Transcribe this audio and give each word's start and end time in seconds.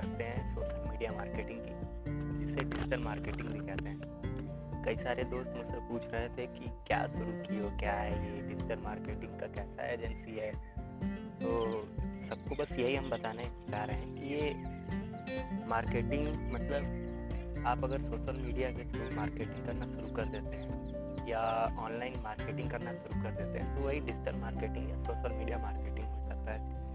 करते 0.00 0.24
हैं 0.24 0.54
social 0.54 0.90
media 0.90 1.12
marketing 1.12 1.60
की, 1.60 1.74
जिसे 2.38 2.64
डिजिटल 2.64 3.02
मार्केटिंग 3.02 3.48
भी 3.48 3.66
कहते 3.66 3.88
हैं। 3.88 4.82
कई 4.84 4.96
सारे 4.96 5.24
दोस्त 5.24 5.54
मुझसे 5.56 5.78
पूछ 5.88 6.04
रहे 6.12 6.28
थे 6.28 6.46
कि 6.46 6.70
क्या 6.86 7.06
शुरू 7.06 7.32
की 7.42 7.58
हो 7.58 7.70
क्या 7.78 7.92
है 7.92 8.12
ये 8.26 8.42
डिजिटल 8.42 8.78
मार्केटिंग 8.82 9.40
का, 9.40 9.46
कैसा 9.46 9.86
एजेंसी 9.86 10.38
है? 10.38 10.52
तो 11.40 11.50
सबको 12.28 12.54
बस 12.62 12.78
यही 12.78 12.94
हम 12.96 13.10
बताने 13.10 13.44
चाह 13.70 13.84
रहे 13.84 13.96
हैं 13.96 14.14
कि 14.14 14.34
ये 14.34 15.66
मार्केटिंग 15.66 16.26
मतलब 16.52 17.64
आप 17.66 17.84
अगर 17.84 17.98
सोशल 17.98 18.40
मीडिया 18.40 18.70
के 18.70 18.84
थ्रू 18.92 19.14
मार्केटिंग 19.16 19.66
करना 19.66 19.86
शुरू 19.86 20.14
कर 20.14 20.24
देते 20.24 20.56
हैं 20.56 21.26
या 21.28 21.40
ऑनलाइन 21.78 22.14
मार्केटिंग 22.22 22.70
करना 22.70 22.92
शुरू 22.92 23.22
कर 23.22 23.30
देते 23.30 23.64
हैं 23.64 23.76
तो 23.76 23.86
वही 23.86 24.00
डिजिटल 24.00 24.36
मार्केटिंग 24.36 24.90
या 24.90 25.02
सोशल 25.02 25.34
मीडिया 25.34 25.58
मार्केटिंग 25.58 26.06
हो 26.06 26.28
जाता 26.28 26.52
है। 26.52 26.87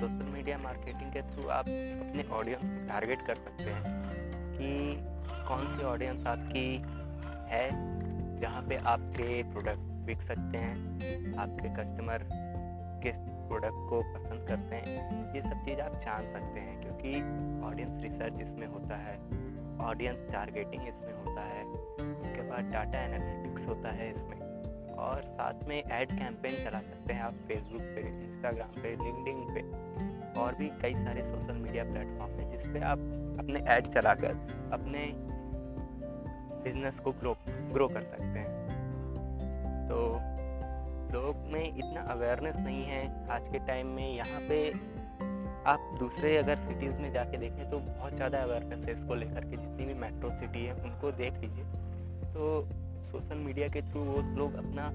सोशल 0.00 0.30
मीडिया 0.32 0.58
मार्केटिंग 0.58 1.12
के 1.12 1.22
थ्रू 1.28 1.48
आप 1.50 1.68
अपने 1.68 2.24
ऑडियंस 2.32 2.62
को 2.62 2.86
टारगेट 2.88 3.22
कर 3.26 3.36
सकते 3.36 3.70
हैं 3.70 3.82
कि 4.52 4.68
कौन 5.48 5.66
सी 5.66 5.84
ऑडियंस 5.84 6.26
आपकी 6.26 6.66
है, 7.50 7.66
जहाँ 8.40 8.62
पे 8.62 8.76
आपके 8.86 9.42
प्रोडक्ट 9.52 9.86
बिक 10.06 10.22
सकते 10.22 10.58
हैं, 10.58 11.36
आपके 11.38 11.68
कस्टमर 11.74 12.28
किस 13.02 13.18
प्रोडक्ट 13.48 13.88
को 13.90 14.00
पसंद 14.14 14.46
करते 14.48 14.76
हैं, 14.76 15.34
ये 15.34 15.42
सब 15.42 15.64
चीज़ 15.66 15.80
आप 15.80 15.94
जान 16.00 16.32
सकते 16.32 16.60
हैं 16.60 16.80
क्योंकि 16.80 17.12
ऑडियंस 17.66 18.02
रिसर्च 18.02 18.40
इसमें 18.40 18.66
होता 18.66 18.96
है 18.98 19.16
ऑडियंस 19.86 20.26
टारगेटिंग 20.32 20.88
इसमें 20.88 21.12
होता 21.14 21.42
है, 21.44 21.64
उसके 21.64 22.48
बाद 22.50 22.72
डाटा 22.72 22.98
एनालिटिक्स 23.00 23.68
होता 23.68 23.90
है 23.92 24.10
इसमें। 24.10 24.37
और 24.98 25.22
साथ 25.28 25.66
में 25.68 25.76
एड 25.76 26.12
कैंपेन 26.12 26.54
चला 26.64 26.80
सकते 26.80 27.12
हैं 27.12 27.22
आप 27.22 27.34
फेसबुक 27.48 27.82
पे 27.94 28.00
इंस्टाग्राम 28.24 28.80
पे 28.82 28.90
लिंकडिन 28.96 29.44
पे 29.54 30.40
और 30.40 30.54
भी 30.54 30.68
कई 30.82 30.94
सारे 30.94 31.22
सोशल 31.24 31.56
मीडिया 31.56 31.84
प्लेटफॉर्म 31.84 32.32
हैं 32.32 32.50
जिस 32.50 32.66
पे 32.66 32.80
आप 32.86 32.98
अपने 33.40 33.60
ऐड 33.74 33.92
चलाकर 33.94 34.32
अपने 34.72 35.04
बिज़नेस 36.64 36.98
को 36.98 37.12
ग्रो 37.12 37.36
ग्रो 37.72 37.88
कर 37.88 38.02
सकते 38.04 38.38
हैं। 38.38 39.86
तो 39.88 39.98
लोग 41.12 41.36
में 41.52 41.64
इतना 41.66 42.00
अवेयरनेस 42.12 42.56
नहीं 42.56 42.82
है 42.84 43.02
आज 43.30 43.48
के 43.48 43.58
टाइम 43.66 43.86
में। 43.86 44.08
यहाँ 44.08 44.40
पे 44.48 44.58
आप 45.66 45.96
दूसरे 46.00 46.36
अगर 46.36 46.56
सिटीज़ 46.58 46.98
में 47.02 47.10
जाके 47.12 47.38
देखें 47.38 47.70
तो 47.70 47.78
बहुत 47.78 48.14
ज़्यादा 48.14 48.38
अवेयरनेस 48.38 48.84
है 48.86 48.92
इसको 48.92 49.14
लेकर 49.14 49.44
के। 49.44 49.56
जितनी 49.56 49.86
भी 49.86 49.94
मेट्रो 50.00 50.30
सिटी 50.30 50.64
है 50.64 50.74
उनको 50.74 51.12
देख 51.12 51.34
लीजिए। 51.34 51.64
तो 52.34 52.60
सोशल 53.08 53.38
मीडिया 53.38 53.68
के 53.68 53.82
थ्रू 53.82 54.00
वो 54.02 54.20
लोग 54.36 54.54
अपना 54.56 54.90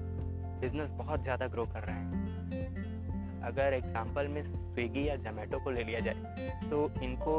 बिज़नेस 0.60 0.90
बहुत 0.98 1.22
ज़्यादा 1.22 1.46
ग्रो 1.46 1.64
कर 1.66 1.82
रहे 1.82 1.96
हैं। 1.96 3.42
अगर 3.44 3.74
एग्जांपल 3.74 4.28
में 4.28 4.42
स्विगी 4.42 5.06
या 5.08 5.16
जोमेटो 5.16 5.58
को 5.64 5.70
ले 5.70 5.82
लिया 5.84 6.00
जाए 6.00 6.50
तो 6.70 6.88
इनको 7.02 7.34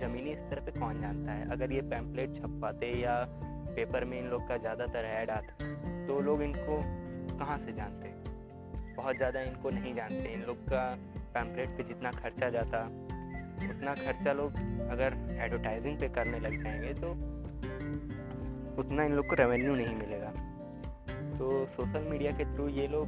ज़मीनी 0.00 0.34
स्तर 0.36 0.60
पे 0.60 0.78
कौन 0.78 1.00
जानता 1.00 1.32
है? 1.32 1.50
अगर 1.50 1.72
ये 1.72 1.80
पैम्पलेट 1.90 2.36
छपवाते 2.36 2.90
या 3.00 3.14
पेपर 3.76 4.04
में 4.04 4.18
इन 4.18 4.26
लोग 4.28 4.48
का 4.48 4.56
ज़्यादातर 4.56 5.04
ऐड 5.06 5.30
आता 5.30 6.06
तो 6.06 6.20
लोग 6.20 6.42
इनको 6.42 6.78
कहाँ 7.38 7.58
से 7.58 7.72
जानते? 7.72 8.08
बहुत 8.96 9.16
ज़्यादा 9.16 9.40
इनको 9.42 9.70
नहीं 9.70 9.94
जानते। 9.94 10.32
इन 10.32 10.42
लोग 10.42 10.56
का 10.64 10.82
पैम्पलेट 11.34 11.76
पे 11.76 11.84
जितना 11.84 12.10
खर्चा 12.12 12.48
जाता, 12.50 12.84
उतना 13.64 13.94
खर्चा 13.94 14.32
लोग 14.32 14.54
अगर 14.90 15.16
एडवर्टाइजिंग 15.40 15.98
पे 15.98 16.08
करने 16.08 16.38
लग 16.40 16.62
जाएँगे 16.62 16.92
तो 16.94 17.14
उतना 18.78 19.04
इन 19.04 19.12
लोग 19.12 19.26
को 19.26 19.34
रेवेन्यू 19.34 19.74
नहीं 19.74 19.94
मिलेगा। 19.96 20.30
तो 21.38 21.66
सोशल 21.66 22.06
मीडिया 22.10 22.32
के 22.32 22.44
थ्रू 22.54 22.68
ये 22.68 22.86
लोग 22.88 23.02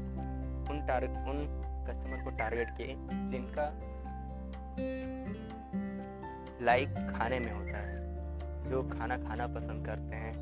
उन 0.70 0.84
टारगेट 0.88 1.28
उन 1.28 1.46
कस्टमर 1.88 2.24
को 2.24 2.30
टारगेट 2.30 2.70
किए, 2.70 2.96
जिनका 3.30 3.70
लाइक 6.66 6.88
खाने 6.88 7.38
में 7.38 7.52
होता 7.52 7.78
है। 7.78 8.70
जो 8.70 8.82
खाना 8.82 9.16
खाना 9.18 9.46
पसंद 9.46 9.86
करते 9.86 10.16
हैं, 10.16 10.32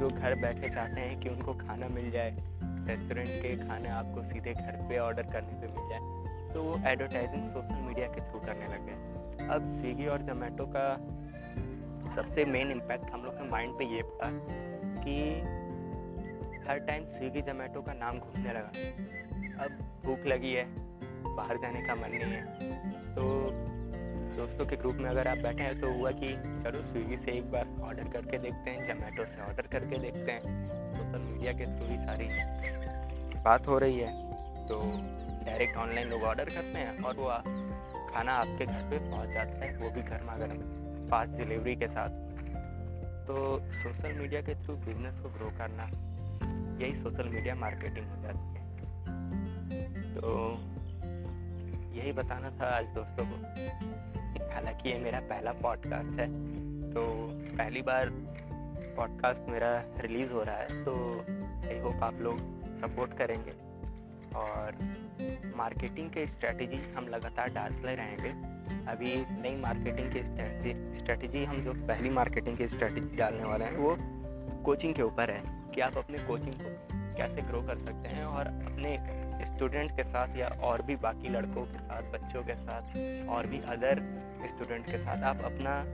जो 0.00 0.08
घर 0.08 0.34
बैठे 0.34 0.68
चाहते 0.68 1.00
हैं 1.00 1.20
कि 1.20 1.28
उनको 1.28 1.54
खाना 1.54 1.88
मिल 1.88 2.10
जाए 2.10 2.36
रेस्टोरेंट 2.88 3.28
के 3.28 3.56
खाने 3.56 3.88
आपको 3.88 4.22
सीधे 4.22 4.52
घर 4.52 4.76
पे 4.88 4.98
ऑर्डर 4.98 5.22
करने 5.22 5.60
पे 5.60 5.66
मिल 5.66 5.88
जाए 5.90 6.52
तो 6.54 6.62
वो 6.62 6.74
एडवर्टाइजिंग 6.88 7.50
सोशल 7.50 7.80
मीडिया 7.86 8.06
के 8.06 8.20
थ्रू 8.20 8.40
करने 8.40 8.66
लगे 8.66 9.46
अब 9.46 9.80
स्विगी 9.80 10.06
और 10.06 10.22
जोमेटो 10.22 10.66
का 10.76 10.84
सबसे 12.14 12.44
मेन 12.44 12.70
इम्पैक्ट 12.70 13.10
हम 13.10 13.24
लोग 13.24 13.34
के 13.34 13.48
माइंड 13.50 13.78
पे 13.78 13.84
ये 13.84 14.02
पड़ा 14.02 14.30
कि 15.00 15.16
हर 16.68 16.78
टाइम 16.78 17.04
स्विगी 17.08 17.42
जोमेटो 17.42 17.82
का 17.82 17.92
नाम 17.94 18.18
घूमने 18.18 18.52
लगा। 18.52 19.64
अब 19.64 19.78
भूख 20.04 20.26
लगी 20.26 20.52
है, 20.54 20.64
बाहर 21.36 21.56
जाने 21.56 21.82
का 21.82 21.94
मन 21.94 22.10
नहीं 22.14 22.32
है। 22.32 23.14
तो 23.14 23.24
दोस्तों 24.36 24.66
के 24.66 24.76
ग्रुप 24.76 24.96
में 24.96 25.08
अगर 25.10 25.28
आप 25.28 25.38
बैठे 25.38 25.62
हैं 25.62 25.80
तो 25.80 25.92
हुआ 25.92 26.10
कि 26.10 26.28
चलो 26.64 26.82
स्विगी 26.82 27.16
से 27.16 27.32
एक 27.32 27.50
बार 27.50 27.66
ऑर्डर 27.82 28.08
करके 28.08 28.38
देखते 28.38 28.70
हैं 28.70 28.86
जोमेटो 28.86 29.24
से 29.24 29.42
ऑर्डर 29.42 29.66
करके 29.72 29.98
देखते 29.98 30.32
हैं। 30.32 30.40
सोशल 30.92 31.18
मीडिया 31.18 31.52
के 31.52 31.66
थ्रू 31.66 31.86
ही 31.86 31.98
सारी 31.98 32.28
बात 33.42 33.68
हो 33.68 33.78
रही 33.78 33.98
है। 33.98 34.12
तो 34.68 34.80
डायरेक्ट 35.44 35.76
ऑनलाइन 35.76 36.08
लोग 36.08 36.22
ऑर्डर 36.22 36.44
करते 36.44 36.78
हैं 36.78 37.02
और 37.02 37.16
वो 37.16 37.28
खाना 38.10 38.32
आपके 38.34 38.66
घर 38.66 38.88
पे 38.90 38.98
पहुँच 39.10 39.28
जाता 39.28 39.64
है। 39.64 39.76
वो 39.76 39.90
भी 39.90 40.02
गर्मा 40.02 40.36
गर्म 40.36 40.58
फास्ट 41.08 41.32
डिलीवरी 41.32 41.76
के 41.76 41.88
साथ। 41.88 42.19
तो 43.20 43.36
सोशल 43.72 44.12
मीडिया 44.12 44.40
के 44.40 44.54
थ्रू 44.54 44.74
बिज़नेस 44.76 45.18
को 45.18 45.28
ग्रो 45.28 45.50
करना, 45.58 45.84
यही 46.80 46.94
सोशल 46.94 47.28
मीडिया 47.28 47.54
मार्केटिंग 47.54 48.06
हो 48.06 48.22
जाती 48.22 48.38
है। 48.38 48.58
तो 50.14 50.30
यही 51.96 52.12
बताना 52.12 52.50
था 52.50 52.66
आज 52.76 52.86
दोस्तों 52.86 53.24
को। 53.26 53.36
हालाँकि 54.54 54.88
ये 54.88 54.98
मेरा 54.98 55.20
पहला 55.20 55.52
पॉडकास्ट 55.52 56.18
है 56.20 56.26
तो 56.92 57.02
पहली 57.56 57.82
बार 57.82 58.10
पॉडकास्ट 58.96 59.48
मेरा 59.48 59.72
रिलीज़ 59.98 60.32
हो 60.32 60.42
रहा 60.42 60.56
है 60.56 60.84
तो 60.84 60.94
आई 61.68 61.78
होप 61.78 62.02
आप 62.02 62.20
लोग 62.20 62.38
सपोर्ट 62.78 63.12
करेंगे। 63.18 63.52
और 64.36 64.76
मार्केटिंग 65.56 66.10
के 66.10 66.26
स्ट्रेटजी 66.26 66.80
हम 66.92 67.08
लगातार 67.08 67.48
डालते 67.48 67.94
रहेंगे। 67.94 68.30
अभी 68.88 69.24
नई 69.42 69.56
मार्केटिंग 69.56 70.12
की 70.12 70.22
स्ट्रेटजी 70.98 71.44
हम 71.44 71.56
जो 71.56 71.72
पहली 71.72 72.10
मार्केटिंग 72.10 72.58
की 72.58 72.68
स्ट्रेटजी 72.68 73.16
डालने 73.16 73.44
वाले 73.44 73.64
हैं, 73.64 73.76
वो 73.76 73.96
कोचिंग 74.62 74.94
के 74.94 75.02
ऊपर 75.02 75.30
है 75.30 75.42
कि 75.74 75.80
आप 75.80 75.96
अपने 75.96 76.18
कोचिंग 76.18 76.54
को 76.54 76.78
कैसे 77.16 77.42
ग्रो 77.42 77.62
कर 77.62 77.78
सकते 77.78 78.08
हैं 78.08 78.24
और 78.24 78.46
अपने 78.46 78.98
स्टूडेंट 79.44 79.96
के 79.96 80.04
साथ 80.04 80.36
या 80.36 80.48
और 80.48 80.82
भी 80.82 80.96
बाकी 80.96 81.28
लड़कों 81.28 81.62
के 81.62 81.78
साथ, 81.78 82.02
बच्चों 82.02 82.42
के 82.42 82.54
साथ, 82.54 82.82
और 83.28 83.46
भी 83.46 83.60
अदर 83.60 84.02
स्टूडेंट 84.48 84.86
के 84.86 84.98
साथ 84.98 85.22
आप 85.22 85.38
अपना 85.40 85.84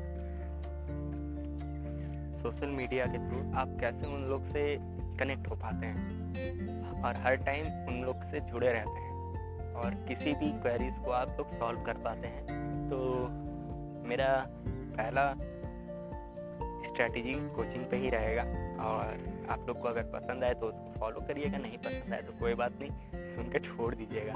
सोशल 2.38 2.66
मीडिया 2.66 3.06
के 3.06 3.18
थ्रू 3.18 3.54
आप 3.54 3.76
कैसे 3.80 4.06
उन 4.06 4.22
लोग 4.22 4.44
से 4.44 4.78
कनेक्ट 5.18 5.50
हो 5.50 5.56
पाते 5.56 5.86
हैं। 5.86 7.02
और 7.02 7.16
हर 7.16 7.36
टाइम 7.36 7.66
उन 7.66 8.02
लोग 8.02 8.22
से 8.22 8.40
जुड़े 8.40 8.72
रहते 8.72 8.90
हैं। 8.90 9.05
और 9.76 9.94
किसी 10.08 10.32
भी 10.34 10.50
क्वेरीज 10.62 10.98
को 11.04 11.10
आप 11.12 11.36
लोग 11.38 11.58
सॉल्व 11.58 11.80
कर 11.84 11.98
पाते 12.04 12.28
हैं। 12.28 12.44
तो 12.90 12.98
मेरा 14.08 14.28
पहला 14.98 15.32
स्ट्रैटेजी 16.86 17.32
कोचिंग 17.56 17.84
पे 17.84 17.96
ही 17.96 18.10
रहेगा 18.10 18.42
और 18.84 19.24
आप 19.50 19.66
लोग 19.68 19.80
को 19.80 19.88
अगर 19.88 20.02
पसंद 20.12 20.44
आए 20.44 20.54
तो 20.54 20.66
उसको 20.66 20.92
फॉलो 21.00 21.20
करिएगा, 21.20 21.58
नहीं 21.58 21.78
पसंद 21.78 22.14
आए 22.14 22.22
तो 22.22 22.32
कोई 22.40 22.54
बात 22.54 22.78
नहीं 22.80 23.28
सुन 23.28 23.50
के 23.52 23.58
छोड़ 23.60 23.94
दीजिएगा। 23.94 24.34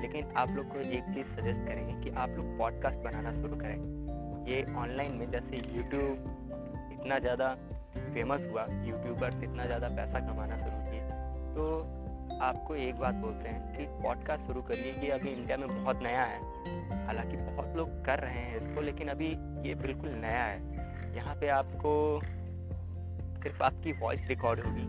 लेकिन 0.00 0.32
आप 0.36 0.48
लोग 0.48 0.68
को 0.72 0.78
एक 0.78 1.04
चीज़ 1.14 1.26
सजेस्ट 1.28 1.60
करेंगे 1.60 1.94
कि 2.02 2.16
आप 2.16 2.30
लोग 2.30 2.56
पॉडकास्ट 2.58 3.00
बनाना 3.00 3.32
शुरू 3.32 3.56
करें। 3.56 3.78
ये 4.46 4.62
ऑनलाइन 4.78 5.12
में 5.12 5.30
जैसे 5.30 5.56
यूट्यूब 5.56 6.14
इतना 6.92 7.18
ज़्यादा 7.18 7.54
फ़ेमस 7.96 8.46
हुआ 8.50 8.66
यूट्यूबर्स 8.84 9.42
इतना 9.42 9.66
ज़्यादा 9.66 9.88
पैसा 9.96 10.20
कमाना 10.20 10.56
शुरू 10.56 10.78
किए 10.84 11.00
तो 11.54 11.66
आपको 12.40 12.74
एक 12.74 12.94
बात 12.94 13.14
बोलते 13.14 13.48
हैं 13.48 13.76
कि 13.76 14.02
पॉडकास्ट 14.02 14.46
शुरू 14.46 14.62
करिए, 14.62 14.92
ये 14.92 15.10
अभी 15.10 15.28
इंडिया 15.28 15.56
में 15.56 15.68
बहुत 15.68 16.02
नया 16.02 16.22
है। 16.22 16.38
हालाँकि 17.06 17.36
बहुत 17.36 17.76
लोग 17.76 18.04
कर 18.04 18.18
रहे 18.18 18.34
हैं 18.34 18.56
इसको, 18.56 18.80
लेकिन 18.80 19.08
अभी 19.08 19.28
ये 19.68 19.74
बिल्कुल 19.74 20.10
नया 20.10 20.44
है। 20.44 21.16
यहाँ 21.16 21.34
पे 21.34 21.48
आपको 21.48 22.20
सिर्फ़ 23.42 23.62
आपकी 23.62 23.92
वॉइस 23.92 24.26
रिकॉर्ड 24.26 24.60
होगी 24.60 24.86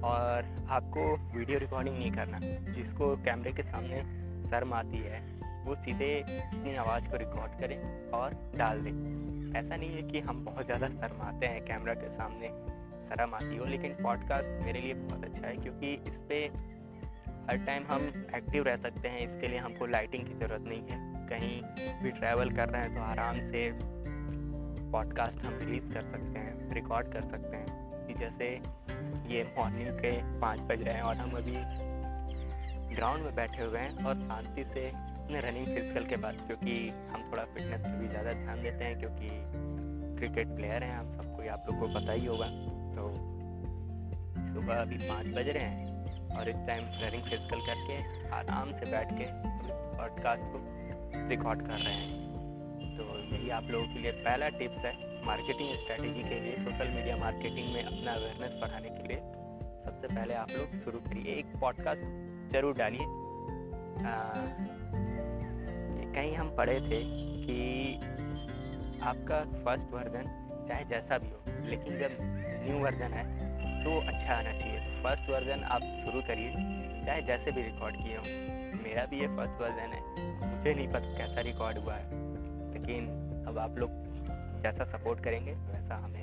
और 0.00 0.66
आपको 0.70 1.16
वीडियो 1.38 1.58
रिकॉर्डिंग 1.58 1.98
नहीं 1.98 2.12
करना। 2.12 2.38
जिसको 2.72 3.16
कैमरे 3.16 3.52
के 3.52 3.62
सामने 3.62 4.02
शर्म 4.50 4.74
आती 4.74 4.98
है, 4.98 5.20
वो 5.64 5.74
सीधे 5.74 6.20
अपनी 6.20 6.76
आवाज़ 6.76 7.10
को 7.10 7.16
रिकॉर्ड 7.16 7.60
करें 7.60 8.10
और 8.10 8.52
डाल 8.56 8.80
दें। 8.80 8.90
ऐसा 9.58 9.76
नहीं 9.76 9.96
है 9.96 10.02
कि 10.02 10.20
हम 10.20 10.44
बहुत 10.44 10.64
ज़्यादा 10.64 10.88
शर्माते 10.88 11.46
हैं 11.46 11.64
कैमरा 11.64 11.94
के 11.94 12.10
सामने, 12.10 12.48
शर्म 13.08 13.34
आती 13.34 13.56
हो, 13.56 13.64
लेकिन 13.64 13.92
पॉडकास्ट 14.02 14.64
मेरे 14.64 14.80
लिए 14.80 14.94
बहुत 14.94 15.24
अच्छा 15.24 15.46
है, 15.46 15.56
क्योंकि 15.56 15.92
इस 16.08 16.18
पर 16.18 16.76
हर 17.48 17.56
टाइम 17.56 17.84
हम 17.88 18.02
एक्टिव 18.36 18.64
रह 18.64 18.76
सकते 18.76 19.08
हैं, 19.08 19.20
इसके 19.20 19.48
लिए 19.48 19.58
हमको 19.58 19.86
लाइटिंग 19.86 20.26
की 20.26 20.34
ज़रूरत 20.34 20.64
नहीं 20.64 20.82
है। 20.82 20.96
कहीं 21.28 22.02
भी 22.02 22.10
ट्रैवल 22.10 22.50
कर 22.50 22.68
रहे 22.68 22.82
हैं 22.82 22.94
तो 22.94 23.00
आराम 23.02 23.40
से 23.46 23.70
पॉडकास्ट 24.92 25.44
हम 25.44 25.58
रिलीज़ 25.58 25.92
कर 25.94 26.02
सकते 26.02 26.38
हैं 26.38 26.74
रिकॉर्ड 26.74 27.12
कर 27.12 27.22
सकते 27.22 27.56
हैं। 27.56 28.06
कि 28.06 28.14
जैसे 28.14 28.46
ये 29.28 29.42
मॉर्निंग 29.58 29.88
के 29.98 30.10
पाँच 30.40 30.60
बज 30.60 30.82
रहे 30.82 30.94
हैं 30.94 31.02
और 31.02 31.16
हम 31.16 31.30
अभी 31.36 31.56
ग्राउंड 32.94 33.24
में 33.24 33.34
बैठे 33.34 33.62
हुए 33.62 33.78
हैं 33.78 34.04
और 34.04 34.14
शांति 34.18 34.64
से 34.64 34.86
अपने 34.88 35.40
रनिंग 35.40 35.66
फ़िज़िकल 35.66 36.04
के 36.04 36.16
बाद, 36.16 36.46
क्योंकि 36.46 36.78
हम 37.10 37.28
थोड़ा 37.32 37.44
फिटनेस 37.44 37.80
पर 37.80 37.98
भी 37.98 38.08
ज़्यादा 38.08 38.32
ध्यान 38.34 38.62
देते 38.62 38.84
हैं, 38.84 38.98
क्योंकि 38.98 39.28
क्रिकेट 40.18 40.56
प्लेयर 40.56 40.84
हैं 40.84 40.96
हम, 40.98 41.12
सबको 41.12 41.50
आप 41.50 41.66
लोग 41.68 41.80
को 41.80 41.88
पता 41.94 42.12
ही 42.12 42.26
होगा। 42.26 42.46
तो 42.94 43.12
सुबह 44.54 44.74
अभी 44.74 44.96
पाँच 44.98 45.26
बज 45.26 45.48
रहे 45.48 45.64
हैं। 45.64 45.87
और 46.36 46.48
इस 46.48 46.56
टाइम 46.66 46.84
रनिंग 47.02 47.22
फ़िज़िकल 47.22 47.60
करके 47.66 47.96
आराम 48.36 48.72
से 48.72 48.90
बैठ 48.90 49.12
के 49.12 49.26
पॉडकास्ट 49.98 50.44
को 50.44 50.58
रिकॉर्ड 51.28 51.60
कर 51.62 51.78
रहे 51.78 51.94
हैं। 51.94 52.96
तो 52.96 53.04
यही 53.18 53.50
आप 53.50 53.70
लोगों 53.70 53.86
के 53.86 53.98
लिए 53.98 54.12
पहला 54.12 54.48
टिप्स 54.48 54.84
है 54.84 54.92
मार्केटिंग 55.24 55.74
स्ट्रेटेजी 55.76 56.22
के 56.22 56.40
लिए 56.40 56.56
सोशल 56.56 56.88
मीडिया 56.88 57.16
मार्केटिंग 57.16 57.72
में 57.74 57.82
अपना 57.84 58.12
अवेयरनेस 58.12 58.54
बढ़ाने 58.62 58.90
के 58.90 59.08
लिए। 59.08 59.16
सबसे 59.84 60.14
पहले 60.14 60.34
आप 60.34 60.50
लोग 60.50 60.80
शुरू 60.84 60.98
करिए 60.98 61.34
एक 61.34 61.56
पॉडकास्ट 61.60 62.02
ज़रूर 62.52 62.74
डालिए। 62.74 63.06
कहीं 66.14 66.34
हम 66.36 66.54
पढ़े 66.56 66.80
थे 66.80 67.02
कि 67.44 67.58
आपका 69.02 69.40
फ़र्स्ट 69.64 69.92
वर्जन 69.92 70.24
चाहे 70.68 70.84
जैसा 70.84 71.18
भी 71.18 71.28
हो, 71.28 71.68
लेकिन 71.68 71.98
जब 71.98 72.16
न्यू 72.64 72.78
वर्जन 72.78 73.12
है 73.12 73.24
तो 73.88 74.00
अच्छा 74.00 74.34
आना 74.34 74.52
चाहिए। 74.52 74.80
तो 74.80 75.02
फ़र्स्ट 75.02 75.30
वर्जन 75.30 75.64
आप 75.64 75.80
शुरू 75.80 76.22
करिए, 76.22 76.52
चाहे 77.06 77.22
जैसे 77.22 77.52
भी 77.52 77.62
रिकॉर्ड 77.62 77.96
किए 77.96 78.16
हो। 78.16 78.22
मेरा 78.82 79.06
भी 79.06 79.20
ये 79.20 79.26
फ़र्स्ट 79.26 79.62
वर्जन 79.62 79.92
है। 79.92 80.00
मुझे 80.56 80.74
नहीं 80.74 80.88
पता 80.88 81.18
कैसा 81.18 81.40
रिकॉर्ड 81.40 81.78
हुआ 81.78 81.94
है। 81.94 82.04
लेकिन 82.72 83.08
अब 83.48 83.58
आप 83.58 83.76
लोग 83.78 83.90
जैसा 84.62 84.84
सपोर्ट 84.84 85.24
करेंगे, 85.24 85.52
वैसा 85.52 85.96
हमें 85.96 86.22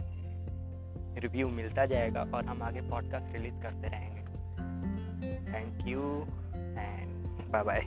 रिव्यू 1.20 1.50
मिलता 1.50 1.86
जाएगा 1.86 2.22
और 2.34 2.46
हम 2.46 2.64
आगे 2.64 2.82
पॉडकास्ट 2.82 3.34
रिलीज़ 3.34 3.62
करते 3.62 3.88
रहेंगे। 3.88 4.22
Thank 5.54 5.88
you 5.88 6.24
and 6.82 7.26
bye 7.52 7.64
bye 7.64 7.82